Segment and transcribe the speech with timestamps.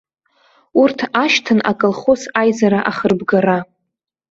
[0.81, 3.57] Урҭ ашьҭан аколхоз аизара ахырбгара.